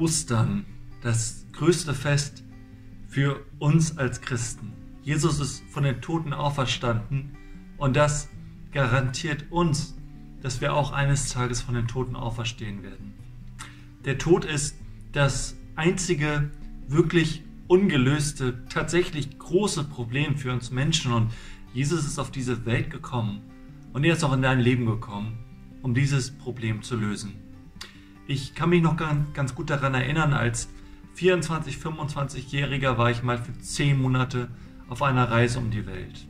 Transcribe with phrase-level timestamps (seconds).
[0.00, 0.66] Ostern,
[1.00, 2.44] das größte Fest
[3.08, 4.74] für uns als Christen.
[5.02, 7.34] Jesus ist von den Toten auferstanden
[7.78, 8.28] und das
[8.72, 9.96] garantiert uns,
[10.42, 13.14] dass wir auch eines Tages von den Toten auferstehen werden.
[14.04, 14.76] Der Tod ist
[15.12, 16.50] das einzige
[16.88, 21.32] wirklich ungelöste, tatsächlich große Problem für uns Menschen und
[21.72, 23.40] Jesus ist auf diese Welt gekommen
[23.94, 25.38] und er ist auch in dein Leben gekommen,
[25.82, 27.45] um dieses Problem zu lösen.
[28.28, 28.96] Ich kann mich noch
[29.34, 30.68] ganz gut daran erinnern, als
[31.14, 34.48] 24, 25-Jähriger war ich mal für 10 Monate
[34.88, 36.26] auf einer Reise um die Welt.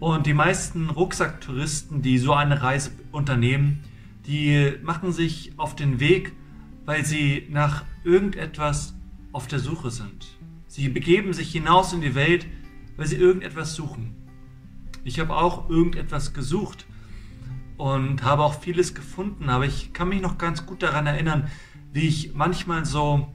[0.00, 3.84] Und die meisten Rucksacktouristen, die so eine Reise unternehmen,
[4.26, 6.32] die machen sich auf den Weg,
[6.84, 8.94] weil sie nach irgendetwas
[9.32, 10.26] auf der Suche sind.
[10.66, 12.46] Sie begeben sich hinaus in die Welt,
[12.96, 14.14] weil sie irgendetwas suchen.
[15.04, 16.86] Ich habe auch irgendetwas gesucht
[17.78, 21.48] und habe auch vieles gefunden, aber ich kann mich noch ganz gut daran erinnern,
[21.92, 23.32] wie ich manchmal so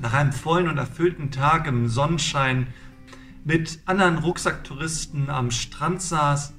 [0.00, 2.66] nach einem vollen und erfüllten Tag im Sonnenschein
[3.44, 6.52] mit anderen Rucksacktouristen am Strand saß,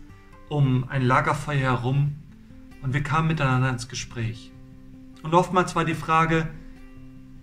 [0.49, 2.15] um ein Lagerfeuer herum
[2.81, 4.51] und wir kamen miteinander ins Gespräch.
[5.23, 6.47] Und oftmals war die Frage,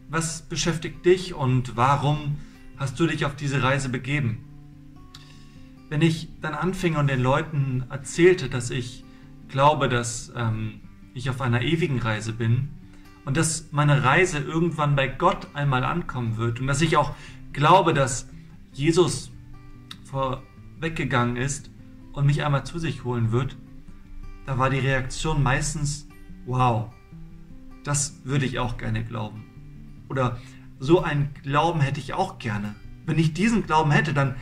[0.09, 2.39] was beschäftigt dich und warum
[2.79, 4.43] hast du dich auf diese Reise begeben?
[5.91, 9.05] Wenn ich dann anfing und den Leuten erzählte, dass ich
[9.55, 10.81] glaube, dass ähm,
[11.15, 12.71] ich auf einer ewigen Reise bin
[13.25, 17.15] und dass meine Reise irgendwann bei Gott einmal ankommen wird und dass ich auch
[17.53, 18.29] glaube, dass
[18.73, 19.31] Jesus
[20.03, 21.71] vorweggegangen ist
[22.15, 23.57] und mich einmal zu sich holen wird,
[24.45, 26.09] da war die Reaktion meistens,
[26.47, 26.93] wow,
[27.85, 29.45] das würde ich auch gerne glauben.
[30.09, 30.41] Oder
[30.81, 32.75] so einen Glauben hätte ich auch gerne.
[33.07, 34.35] Wenn ich diesen Glauben hätte, dann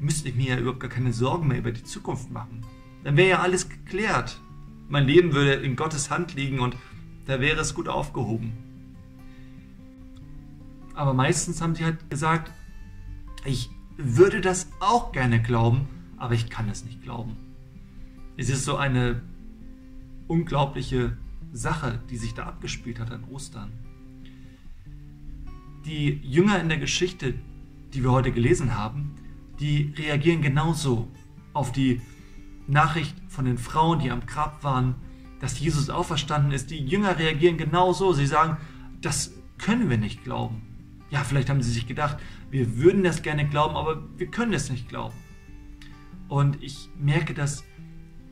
[0.00, 2.66] müsste ich mir ja überhaupt gar keine Sorgen mehr über die Zukunft machen.
[3.04, 4.40] Dann wäre ja alles geklärt.
[4.88, 6.76] Mein Leben würde in Gottes Hand liegen und
[7.26, 8.52] da wäre es gut aufgehoben.
[10.94, 12.52] Aber meistens haben sie halt gesagt,
[13.44, 17.36] ich würde das auch gerne glauben, aber ich kann es nicht glauben.
[18.36, 19.22] Es ist so eine
[20.28, 21.16] unglaubliche
[21.52, 23.72] Sache, die sich da abgespielt hat an Ostern.
[25.84, 27.34] Die Jünger in der Geschichte,
[27.92, 29.14] die wir heute gelesen haben,
[29.58, 31.08] die reagieren genauso
[31.52, 32.00] auf die
[32.66, 34.94] Nachricht von den Frauen, die am Grab waren,
[35.40, 36.70] dass Jesus auferstanden ist.
[36.70, 38.12] Die Jünger reagieren genauso.
[38.12, 38.56] Sie sagen,
[39.00, 40.62] das können wir nicht glauben.
[41.10, 42.18] Ja, vielleicht haben sie sich gedacht,
[42.50, 45.14] wir würden das gerne glauben, aber wir können es nicht glauben.
[46.28, 47.64] Und ich merke, dass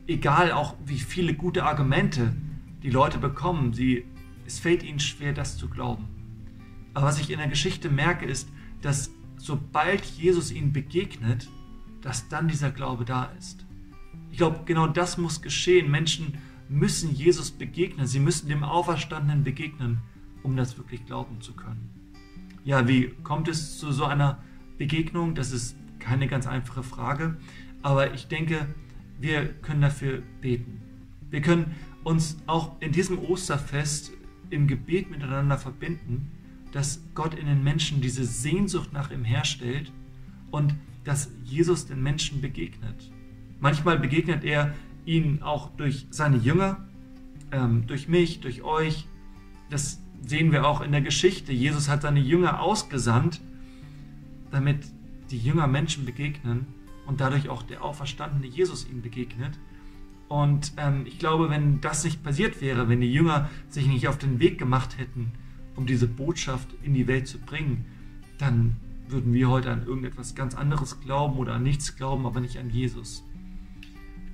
[0.07, 2.35] egal auch wie viele gute Argumente
[2.83, 4.05] die Leute bekommen, sie,
[4.45, 6.07] es fällt ihnen schwer, das zu glauben.
[6.93, 8.49] Aber was ich in der Geschichte merke, ist,
[8.81, 11.49] dass sobald Jesus ihnen begegnet,
[12.01, 13.64] dass dann dieser Glaube da ist.
[14.35, 15.89] Ich glaube, genau das muss geschehen.
[15.89, 18.05] Menschen müssen Jesus begegnen.
[18.05, 19.99] Sie müssen dem Auferstandenen begegnen,
[20.43, 21.89] um das wirklich glauben zu können.
[22.65, 24.43] Ja, wie kommt es zu so einer
[24.77, 25.35] Begegnung?
[25.35, 27.37] Das ist keine ganz einfache Frage.
[27.81, 28.67] Aber ich denke,
[29.21, 30.81] wir können dafür beten.
[31.29, 34.11] Wir können uns auch in diesem Osterfest
[34.49, 36.29] im Gebet miteinander verbinden
[36.73, 39.93] dass Gott in den Menschen diese Sehnsucht nach ihm herstellt
[40.51, 40.75] und
[41.05, 43.13] dass Jesus den Menschen begegnet.
[43.65, 44.75] Manchmal begegnet er
[45.07, 46.85] ihnen auch durch seine Jünger,
[47.51, 49.07] ähm, durch mich, durch euch.
[49.71, 51.51] Das sehen wir auch in der Geschichte.
[51.51, 53.41] Jesus hat seine Jünger ausgesandt,
[54.51, 54.85] damit
[55.31, 56.67] die Jünger Menschen begegnen
[57.07, 59.57] und dadurch auch der auferstandene Jesus ihnen begegnet.
[60.27, 64.19] Und ähm, ich glaube, wenn das nicht passiert wäre, wenn die Jünger sich nicht auf
[64.19, 65.31] den Weg gemacht hätten,
[65.75, 67.87] um diese Botschaft in die Welt zu bringen,
[68.37, 68.75] dann
[69.07, 72.69] würden wir heute an irgendetwas ganz anderes glauben oder an nichts glauben, aber nicht an
[72.69, 73.23] Jesus.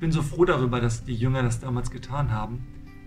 [0.01, 2.65] Ich bin so froh darüber, dass die Jünger das damals getan haben,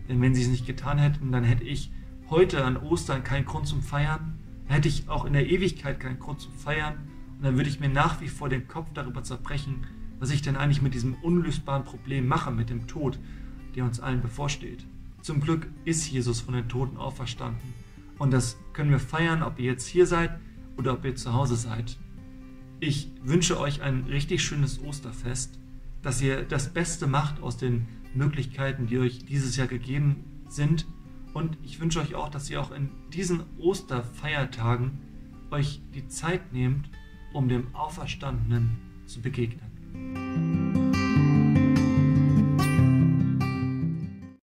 [0.08, 1.90] denn wenn sie es nicht getan hätten, dann hätte ich
[2.30, 6.40] heute an Ostern keinen Grund zum Feiern, hätte ich auch in der Ewigkeit keinen Grund
[6.40, 6.94] zum Feiern.
[7.36, 9.84] Und dann würde ich mir nach wie vor den Kopf darüber zerbrechen,
[10.20, 13.18] was ich denn eigentlich mit diesem unlösbaren Problem mache, mit dem Tod,
[13.74, 14.86] der uns allen bevorsteht.
[15.20, 17.74] Zum Glück ist Jesus von den Toten auferstanden.
[18.18, 20.38] Und das können wir feiern, ob ihr jetzt hier seid
[20.76, 21.98] oder ob ihr zu Hause seid.
[22.78, 25.58] Ich wünsche euch ein richtig schönes Osterfest,
[26.04, 30.86] dass ihr das Beste macht aus den Möglichkeiten, die euch dieses Jahr gegeben sind.
[31.32, 35.00] Und ich wünsche euch auch, dass ihr auch in diesen Osterfeiertagen
[35.50, 36.88] euch die Zeit nehmt,
[37.32, 40.63] um dem Auferstandenen zu begegnen.